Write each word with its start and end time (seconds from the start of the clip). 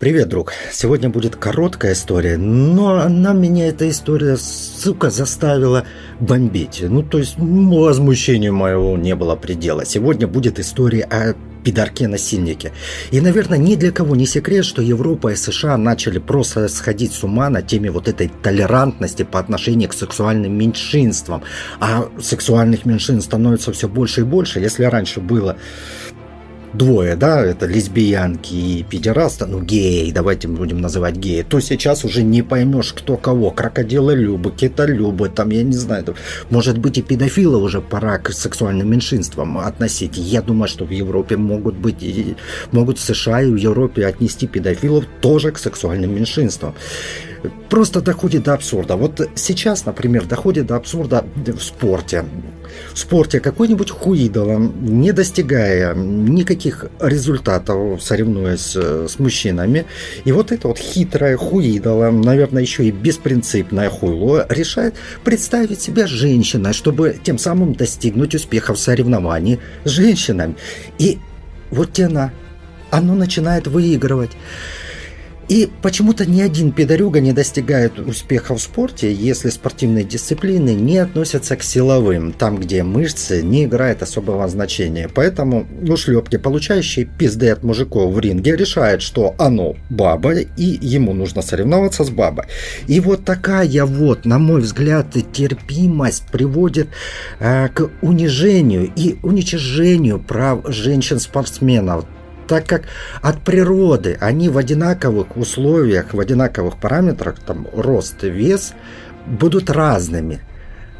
Привет, 0.00 0.30
друг. 0.30 0.54
Сегодня 0.72 1.10
будет 1.10 1.36
короткая 1.36 1.92
история, 1.92 2.38
но 2.38 3.00
она 3.00 3.34
меня, 3.34 3.68
эта 3.68 3.86
история, 3.90 4.38
сука, 4.38 5.10
заставила 5.10 5.84
бомбить. 6.20 6.82
Ну, 6.82 7.02
то 7.02 7.18
есть, 7.18 7.34
возмущению 7.36 8.54
моего 8.54 8.96
не 8.96 9.14
было 9.14 9.36
предела. 9.36 9.84
Сегодня 9.84 10.26
будет 10.26 10.58
история 10.58 11.02
о 11.02 11.34
пидорке-насильнике. 11.64 12.72
И, 13.10 13.20
наверное, 13.20 13.58
ни 13.58 13.74
для 13.74 13.92
кого 13.92 14.16
не 14.16 14.24
секрет, 14.24 14.64
что 14.64 14.80
Европа 14.80 15.32
и 15.32 15.36
США 15.36 15.76
начали 15.76 16.18
просто 16.18 16.66
сходить 16.68 17.12
с 17.12 17.22
ума 17.22 17.50
на 17.50 17.60
теме 17.60 17.90
вот 17.90 18.08
этой 18.08 18.30
толерантности 18.42 19.24
по 19.24 19.38
отношению 19.38 19.90
к 19.90 19.92
сексуальным 19.92 20.56
меньшинствам. 20.56 21.42
А 21.78 22.08
сексуальных 22.18 22.86
меньшинств 22.86 23.26
становится 23.26 23.70
все 23.72 23.86
больше 23.86 24.22
и 24.22 24.24
больше. 24.24 24.60
Если 24.60 24.84
раньше 24.84 25.20
было 25.20 25.58
двое, 26.72 27.16
да, 27.16 27.44
это 27.44 27.66
лесбиянки 27.66 28.54
и 28.54 28.82
педераста, 28.82 29.46
ну, 29.46 29.60
геи, 29.60 30.10
давайте 30.10 30.48
будем 30.48 30.80
называть 30.80 31.16
геи, 31.16 31.42
то 31.42 31.60
сейчас 31.60 32.04
уже 32.04 32.22
не 32.22 32.42
поймешь, 32.42 32.92
кто 32.92 33.16
кого. 33.16 33.50
Крокодилы 33.50 34.14
Любы, 34.14 34.52
Любы, 34.86 35.28
там, 35.28 35.50
я 35.50 35.62
не 35.62 35.76
знаю, 35.76 36.14
может 36.50 36.78
быть, 36.78 36.98
и 36.98 37.02
педофилы 37.02 37.58
уже 37.58 37.80
пора 37.80 38.18
к 38.18 38.32
сексуальным 38.32 38.90
меньшинствам 38.90 39.58
относить. 39.58 40.16
Я 40.16 40.42
думаю, 40.42 40.68
что 40.68 40.84
в 40.84 40.90
Европе 40.90 41.36
могут 41.36 41.74
быть, 41.74 42.02
и, 42.02 42.36
могут 42.72 42.98
в 42.98 43.02
США 43.02 43.42
и 43.42 43.50
в 43.50 43.56
Европе 43.56 44.06
отнести 44.06 44.46
педофилов 44.46 45.04
тоже 45.20 45.52
к 45.52 45.58
сексуальным 45.58 46.14
меньшинствам 46.14 46.74
просто 47.68 48.00
доходит 48.00 48.44
до 48.44 48.54
абсурда. 48.54 48.96
Вот 48.96 49.28
сейчас, 49.34 49.86
например, 49.86 50.26
доходит 50.26 50.66
до 50.66 50.76
абсурда 50.76 51.24
в 51.36 51.60
спорте. 51.60 52.24
В 52.92 52.98
спорте 52.98 53.40
какой-нибудь 53.40 53.90
хуидол, 53.90 54.58
не 54.58 55.12
достигая 55.12 55.94
никаких 55.94 56.86
результатов, 57.00 58.02
соревнуясь 58.02 58.74
э, 58.76 59.06
с 59.08 59.18
мужчинами, 59.18 59.86
и 60.24 60.32
вот 60.32 60.52
это 60.52 60.68
вот 60.68 60.78
хитрая 60.78 61.36
хуидола, 61.36 62.10
наверное, 62.10 62.62
еще 62.62 62.84
и 62.84 62.90
беспринципная 62.92 63.90
хуйло, 63.90 64.46
решает 64.48 64.94
представить 65.24 65.80
себя 65.80 66.06
женщиной, 66.06 66.72
чтобы 66.72 67.16
тем 67.22 67.38
самым 67.38 67.74
достигнуть 67.74 68.34
успеха 68.34 68.74
в 68.74 68.78
соревновании 68.78 69.58
с 69.84 69.90
женщинами. 69.90 70.54
И 70.98 71.18
вот 71.70 71.98
она, 71.98 72.32
оно 72.90 73.14
начинает 73.14 73.66
выигрывать. 73.66 74.30
И 75.50 75.68
почему-то 75.82 76.30
ни 76.30 76.40
один 76.40 76.70
пидорюга 76.70 77.18
не 77.18 77.32
достигает 77.32 77.98
успеха 77.98 78.54
в 78.54 78.62
спорте, 78.62 79.12
если 79.12 79.50
спортивные 79.50 80.04
дисциплины 80.04 80.74
не 80.74 80.98
относятся 80.98 81.56
к 81.56 81.64
силовым, 81.64 82.32
там, 82.32 82.56
где 82.56 82.84
мышцы 82.84 83.42
не 83.42 83.64
играют 83.64 84.00
особого 84.00 84.46
значения. 84.46 85.10
Поэтому 85.12 85.66
ушлепки, 85.88 86.36
получающие 86.36 87.04
пизды 87.04 87.50
от 87.50 87.64
мужиков 87.64 88.14
в 88.14 88.20
ринге, 88.20 88.54
решают, 88.54 89.02
что 89.02 89.34
оно 89.38 89.74
баба, 89.90 90.34
и 90.38 90.78
ему 90.80 91.14
нужно 91.14 91.42
соревноваться 91.42 92.04
с 92.04 92.10
бабой. 92.10 92.44
И 92.86 93.00
вот 93.00 93.24
такая 93.24 93.84
вот, 93.84 94.24
на 94.24 94.38
мой 94.38 94.60
взгляд, 94.60 95.16
терпимость 95.32 96.26
приводит 96.30 96.90
э, 97.40 97.66
к 97.74 97.90
унижению 98.02 98.88
и 98.94 99.16
уничижению 99.24 100.20
прав 100.20 100.60
женщин-спортсменов 100.68 102.04
так 102.50 102.66
как 102.66 102.82
от 103.22 103.44
природы 103.44 104.18
они 104.20 104.48
в 104.48 104.58
одинаковых 104.58 105.36
условиях, 105.36 106.14
в 106.14 106.18
одинаковых 106.18 106.80
параметрах, 106.80 107.36
там 107.46 107.68
рост 107.72 108.24
вес, 108.24 108.72
будут 109.24 109.70
разными. 109.70 110.40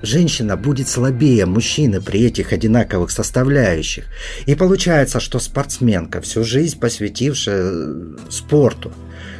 Женщина 0.00 0.56
будет 0.56 0.88
слабее 0.88 1.46
мужчины 1.46 2.00
при 2.00 2.22
этих 2.22 2.52
одинаковых 2.52 3.10
составляющих. 3.10 4.04
И 4.46 4.54
получается, 4.54 5.18
что 5.18 5.40
спортсменка, 5.40 6.20
всю 6.20 6.44
жизнь 6.44 6.78
посвятившая 6.78 7.64
э, 7.64 8.16
спорту, 8.30 8.92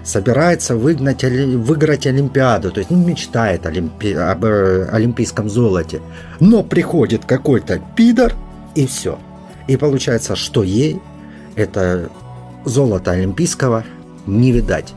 собирается 0.03 0.75
выгнать, 0.75 1.23
выиграть 1.23 2.09
Олимпиаду, 2.09 2.73
то 2.73 2.81
есть 2.81 2.91
ну, 2.91 3.07
мечтает 3.07 3.67
олимпи, 3.67 4.15
об 4.15 4.45
э, 4.45 4.89
олимпийском 4.91 5.49
золоте. 5.49 6.03
Но 6.41 6.65
приходит 6.65 7.25
какой-то 7.25 7.81
пидор, 7.97 8.35
и 8.75 8.89
все. 8.89 9.17
И 9.69 9.77
получается, 9.77 10.35
что 10.35 10.65
ей 10.65 11.01
это 11.57 12.11
золото 12.65 13.13
олимпийского 13.13 13.85
не 14.27 14.53
видать. 14.53 14.95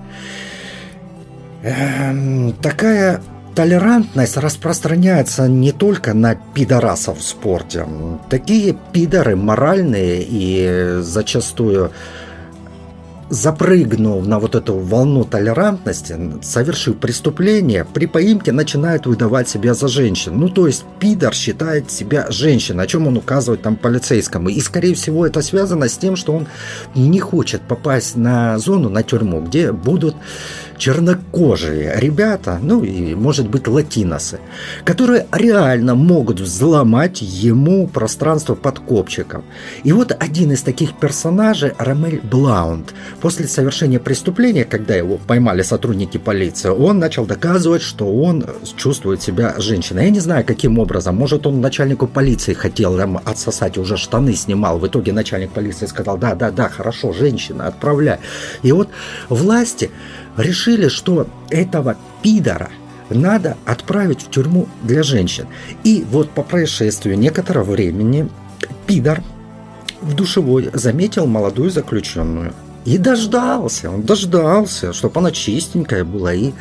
Эм, 1.64 2.54
такая 2.62 3.22
толерантность 3.56 4.38
распространяется 4.38 5.48
не 5.48 5.72
только 5.72 6.14
на 6.14 6.36
пидорасов 6.36 7.20
в 7.20 7.24
спорте. 7.24 7.86
Такие 8.30 8.76
пидоры 8.92 9.36
моральные 9.36 10.26
и 10.28 11.02
зачастую 11.02 11.92
запрыгнув 13.34 14.28
на 14.28 14.38
вот 14.38 14.54
эту 14.54 14.76
волну 14.76 15.24
толерантности, 15.24 16.16
совершив 16.44 16.98
преступление, 16.98 17.84
при 17.84 18.06
поимке 18.06 18.52
начинают 18.52 19.08
выдавать 19.08 19.50
себя 19.50 19.74
за 19.74 19.88
женщин. 19.88 20.38
Ну, 20.38 20.50
то 20.50 20.68
есть 20.68 20.86
пидор 21.00 21.34
считает 21.34 21.90
себя 21.90 22.28
женщиной, 22.30 22.84
о 22.84 22.88
чем 22.88 23.08
он 23.08 23.18
указывает 23.18 23.64
там 23.64 23.76
полицейскому. 23.76 24.50
И, 24.50 24.60
скорее 24.62 24.94
всего, 24.94 25.26
это 25.26 25.42
связано 25.42 25.90
с 25.90 25.98
тем, 25.98 26.16
что 26.16 26.34
он 26.34 26.48
не 26.94 27.20
хочет 27.20 27.62
попасть 27.64 28.16
на 28.16 28.60
зону, 28.60 28.90
на 28.90 29.02
тюрьму, 29.02 29.42
где 29.42 29.72
будут 29.72 30.16
чернокожие 30.78 31.94
ребята, 31.98 32.60
ну 32.62 32.84
и, 32.84 33.16
может 33.16 33.50
быть, 33.50 33.68
латиносы, 33.68 34.40
которые 34.84 35.28
реально 35.32 35.96
могут 35.96 36.40
взломать 36.40 37.22
ему 37.22 37.88
пространство 37.88 38.56
под 38.56 38.80
копчиком. 38.80 39.44
И 39.84 39.92
вот 39.92 40.16
один 40.18 40.52
из 40.52 40.62
таких 40.62 40.98
персонажей, 40.98 41.74
Рамель 41.78 42.22
Блаунд, 42.22 42.94
после 43.22 43.48
совершения 43.48 44.00
преступления, 44.00 44.66
когда 44.66 44.96
его 44.96 45.18
поймали 45.18 45.62
сотрудники 45.62 46.18
полиции, 46.18 46.70
он 46.70 47.00
начал 47.00 47.26
доказывать, 47.26 47.82
что 47.82 48.06
он 48.06 48.46
чувствует 48.78 49.22
себя 49.22 49.56
женщиной. 49.58 50.06
Я 50.06 50.10
не 50.10 50.20
знаю, 50.20 50.46
каким 50.46 50.80
образом. 50.80 51.16
Может, 51.16 51.48
он 51.48 51.62
начальнику 51.62 52.08
полиции 52.08 52.54
хотел 52.54 52.98
там 52.98 53.20
отсосать, 53.24 53.78
уже 53.78 53.98
штаны 53.98 54.34
снимал. 54.34 54.80
В 54.80 54.88
итоге 54.88 55.14
начальник 55.14 55.52
полиции 55.52 55.86
сказал, 55.86 56.18
да, 56.18 56.36
да, 56.36 56.52
да, 56.52 56.70
хорошо, 56.70 57.14
женщина, 57.14 57.68
отправляй. 57.68 58.20
И 58.62 58.72
вот 58.72 58.90
власти 59.30 59.92
решили, 60.38 60.88
что 60.88 61.28
этого 61.50 61.96
пидора 62.22 62.70
надо 63.10 63.58
отправить 63.66 64.22
в 64.22 64.30
тюрьму 64.30 64.68
для 64.82 65.04
женщин. 65.04 65.48
И 65.84 66.06
вот 66.10 66.30
по 66.32 66.44
происшествию 66.44 67.18
некоторого 67.18 67.72
времени 67.72 68.30
пидор 68.88 69.22
в 70.02 70.16
душевой 70.16 70.70
заметил 70.74 71.26
молодую 71.26 71.70
заключенную. 71.70 72.54
И 72.86 72.98
дождался, 72.98 73.90
он 73.90 74.02
дождался, 74.02 74.92
чтобы 74.92 75.20
она 75.20 75.32
чистенькая 75.32 76.04
была 76.04 76.34
и 76.34 76.52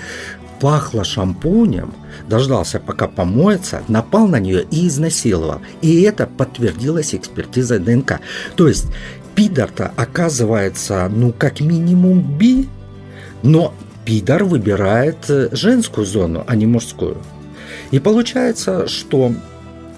пахла 0.61 1.03
шампунем, 1.03 1.93
дождался, 2.29 2.79
пока 2.79 3.09
помоется, 3.09 3.83
напал 3.89 4.29
на 4.29 4.39
нее 4.39 4.65
и 4.71 4.87
изнасиловал. 4.87 5.61
И 5.81 6.03
это 6.03 6.29
подтвердилось 6.29 7.17
экспертизой 7.17 7.81
ДНК. 7.81 8.21
То 8.55 8.69
есть 8.69 8.87
пидор-то 9.35 9.93
оказывается, 9.97 11.11
ну, 11.13 11.33
как 11.37 11.61
минимум 11.61 12.23
би, 12.39 12.69
но 13.43 13.75
пидор 14.05 14.45
выбирает 14.45 15.29
э, 15.29 15.49
женскую 15.53 16.07
зону, 16.07 16.45
а 16.47 16.57
не 16.57 16.67
мужскую. 16.67 17.19
И 17.91 17.99
получается, 17.99 18.89
что 18.89 19.33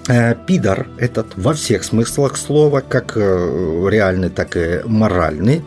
э, 0.08 0.34
пидор 0.46 0.88
этот 0.98 1.36
во 1.36 1.54
всех 1.54 1.84
смыслах 1.84 2.36
слова, 2.36 2.80
как 2.80 3.16
э, 3.16 3.88
реальный, 3.90 4.30
так 4.30 4.56
и 4.56 4.80
моральный, 4.84 5.62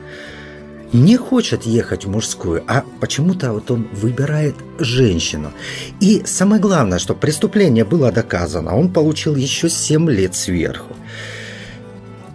не 0.93 1.17
хочет 1.17 1.63
ехать 1.63 2.05
в 2.05 2.09
мужскую, 2.09 2.63
а 2.67 2.83
почему-то 3.01 3.51
вот 3.51 3.69
он 3.71 3.87
выбирает 3.91 4.55
женщину. 4.79 5.51
И 5.99 6.23
самое 6.25 6.61
главное, 6.61 6.99
что 6.99 7.13
преступление 7.13 7.83
было 7.83 8.11
доказано, 8.11 8.75
он 8.75 8.91
получил 8.91 9.35
еще 9.35 9.69
7 9.69 10.09
лет 10.09 10.35
сверху. 10.35 10.95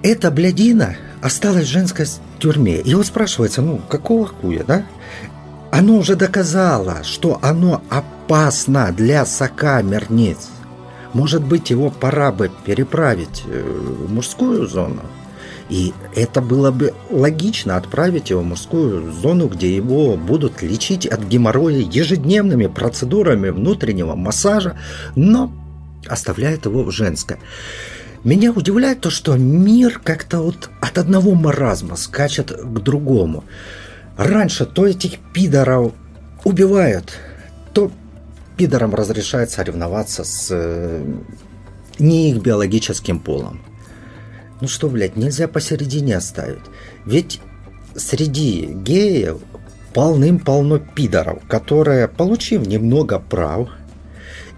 Эта 0.03 0.31
блядина 0.31 0.97
осталась 1.23 1.65
в 1.65 1.71
женской 1.71 2.07
тюрьме. 2.39 2.83
Вот 2.85 3.07
спрашивается, 3.07 3.63
ну, 3.63 3.81
какого 3.89 4.27
хуя, 4.27 4.65
да? 4.67 4.85
Оно 5.73 5.97
уже 5.97 6.17
доказало, 6.17 7.03
что 7.03 7.39
оно 7.41 7.83
опасно 7.89 8.93
для 8.95 9.25
сокамерниц. 9.25 10.51
Может 11.15 11.43
быть, 11.43 11.71
его 11.71 11.89
пора 11.89 12.31
бы 12.31 12.51
переправить 12.67 13.43
э, 13.47 13.63
в 14.07 14.13
мужскую 14.13 14.67
зону? 14.67 15.01
И 15.71 15.95
это 16.15 16.43
было 16.43 16.73
бы 16.73 16.93
логично 17.09 17.79
отправить 17.79 18.29
его 18.29 18.43
в 18.43 18.45
мужскую 18.45 19.11
зону, 19.13 19.49
где 19.49 19.75
его 19.75 20.19
будут 20.19 20.61
лечить 20.61 21.07
от 21.07 21.23
геморроя 21.23 21.79
ежедневными 21.79 22.67
процедурами 22.67 23.49
внутреннего 23.49 24.15
массажа, 24.15 24.79
но 25.17 25.51
оставляет 26.07 26.67
его 26.67 26.85
в 26.85 26.91
женское. 26.91 27.39
Меня 28.25 28.53
удивляет 28.53 29.01
то, 29.01 29.09
что 29.09 29.39
мир 29.39 30.03
как-то 30.05 30.41
вот 30.41 30.69
от 30.83 30.99
одного 30.99 31.35
маразма 31.35 31.97
скачет 31.97 32.53
к 32.53 32.79
другому. 32.81 33.45
Раньше 34.17 34.67
то 34.67 34.87
этих 34.87 35.19
пидоров 35.33 35.93
убивают, 36.45 37.13
то 37.73 37.91
пидорам 38.57 38.95
разрешают 38.95 39.51
соревноваться 39.51 40.25
с 40.25 40.49
э, 40.51 41.05
не 41.99 42.31
их 42.31 42.43
биологическим 42.43 43.19
полом. 43.21 43.61
Ну 44.61 44.69
что, 44.69 44.89
блядь, 44.89 45.17
нельзя 45.17 45.49
посередине 45.49 46.17
оставить. 46.17 46.63
Ведь 47.05 47.41
среди 47.97 48.67
геев 48.67 49.39
полным-полно 49.95 50.79
пидоров, 50.79 51.43
которые, 51.49 52.09
получив 52.09 52.67
немного 52.67 53.19
прав, 53.19 53.69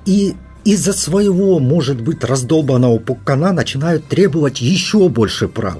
и 0.05 0.35
из-за 0.65 0.93
своего, 0.93 1.59
может 1.59 2.01
быть, 2.01 2.25
раздолбанного 2.25 2.99
пукана 2.99 3.53
начинают 3.53 4.06
требовать 4.06 4.61
еще 4.61 5.09
больше 5.09 5.49
прав. 5.49 5.79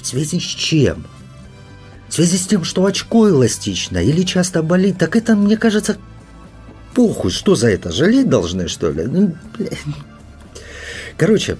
В 0.00 0.06
связи 0.06 0.38
с 0.38 0.44
чем? 0.44 1.06
Связи 2.16 2.38
с 2.38 2.46
тем, 2.46 2.64
что 2.64 2.86
очко 2.86 3.28
эластично 3.28 3.98
или 3.98 4.22
часто 4.22 4.62
болит, 4.62 4.96
так 4.96 5.16
это, 5.16 5.36
мне 5.36 5.58
кажется, 5.58 5.98
похуй, 6.94 7.30
что 7.30 7.54
за 7.54 7.68
это, 7.68 7.92
жалеть 7.92 8.30
должны, 8.30 8.68
что 8.68 8.90
ли? 8.90 9.04
Ну, 9.04 9.34
Короче, 11.18 11.58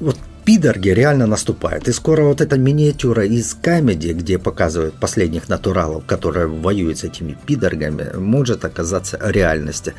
вот 0.00 0.16
пидорги 0.44 0.88
реально 0.88 1.28
наступают. 1.28 1.86
И 1.86 1.92
скоро 1.92 2.24
вот 2.24 2.40
эта 2.40 2.58
миниатюра 2.58 3.26
из 3.26 3.54
камеди, 3.54 4.08
где 4.08 4.40
показывают 4.40 4.96
последних 4.96 5.48
натуралов, 5.48 6.04
которые 6.04 6.48
воюют 6.48 6.98
с 6.98 7.04
этими 7.04 7.38
пидоргами, 7.46 8.16
может 8.16 8.64
оказаться 8.64 9.20
реальностью. 9.22 9.94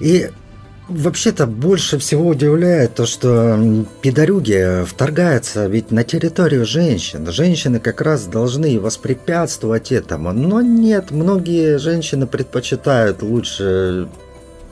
И 0.00 0.28
Вообще-то 0.90 1.46
больше 1.46 1.98
всего 1.98 2.26
удивляет 2.26 2.96
то, 2.96 3.06
что 3.06 3.86
пидорюги 4.00 4.84
вторгаются 4.84 5.68
ведь 5.68 5.92
на 5.92 6.02
территорию 6.02 6.66
женщин. 6.66 7.30
Женщины 7.30 7.78
как 7.78 8.00
раз 8.00 8.26
должны 8.26 8.80
воспрепятствовать 8.80 9.92
этому. 9.92 10.32
Но 10.32 10.60
нет, 10.60 11.12
многие 11.12 11.78
женщины 11.78 12.26
предпочитают 12.26 13.22
лучше 13.22 14.08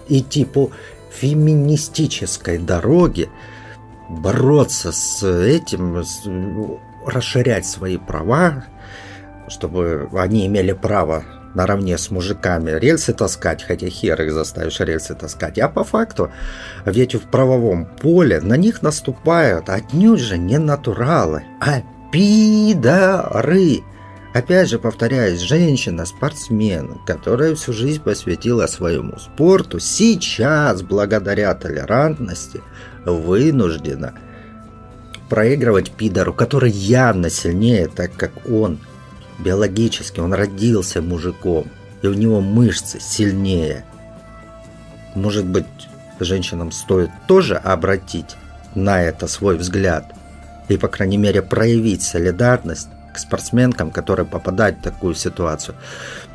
идти 0.08 0.44
по 0.44 0.72
феминистической 1.12 2.58
дороге, 2.58 3.28
бороться 4.08 4.90
с 4.90 5.24
этим, 5.24 6.02
расширять 7.06 7.64
свои 7.64 7.96
права, 7.96 8.64
чтобы 9.46 10.08
они 10.14 10.48
имели 10.48 10.72
право 10.72 11.22
наравне 11.54 11.98
с 11.98 12.10
мужиками 12.10 12.70
рельсы 12.70 13.12
таскать, 13.12 13.62
хотя 13.62 13.88
хер 13.88 14.20
их 14.22 14.32
заставишь 14.32 14.80
рельсы 14.80 15.14
таскать. 15.14 15.58
А 15.58 15.68
по 15.68 15.84
факту, 15.84 16.30
ведь 16.84 17.14
в 17.14 17.28
правовом 17.28 17.86
поле 17.86 18.40
на 18.40 18.56
них 18.56 18.82
наступают 18.82 19.68
отнюдь 19.68 20.20
же 20.20 20.38
не 20.38 20.58
натуралы, 20.58 21.44
а 21.60 21.82
пидоры. 22.12 23.82
Опять 24.34 24.68
же, 24.68 24.78
повторяюсь, 24.78 25.40
женщина-спортсмен, 25.40 27.00
которая 27.06 27.54
всю 27.54 27.72
жизнь 27.72 28.02
посвятила 28.02 28.66
своему 28.66 29.16
спорту, 29.18 29.80
сейчас, 29.80 30.82
благодаря 30.82 31.54
толерантности, 31.54 32.60
вынуждена 33.04 34.14
проигрывать 35.28 35.90
пидору, 35.92 36.32
который 36.32 36.70
явно 36.70 37.30
сильнее, 37.30 37.88
так 37.88 38.14
как 38.16 38.32
он 38.48 38.78
Биологически 39.38 40.20
он 40.20 40.34
родился 40.34 41.00
мужиком, 41.00 41.68
и 42.02 42.06
у 42.06 42.14
него 42.14 42.40
мышцы 42.40 43.00
сильнее. 43.00 43.84
Может 45.14 45.46
быть, 45.46 45.66
женщинам 46.20 46.72
стоит 46.72 47.10
тоже 47.26 47.56
обратить 47.56 48.36
на 48.74 49.02
это 49.02 49.26
свой 49.28 49.56
взгляд 49.56 50.12
и, 50.68 50.76
по 50.76 50.88
крайней 50.88 51.16
мере, 51.16 51.42
проявить 51.42 52.02
солидарность 52.02 52.88
к 53.14 53.18
спортсменкам, 53.18 53.90
которые 53.90 54.26
попадают 54.26 54.78
в 54.78 54.82
такую 54.82 55.14
ситуацию. 55.14 55.74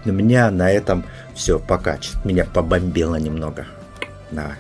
Меня 0.06 0.50
на 0.52 0.72
этом 0.72 1.06
все 1.36 1.60
покачет. 1.60 2.26
Меня 2.26 2.46
побомбило 2.46 3.16
немного. 3.16 3.68
Давай. 4.32 4.58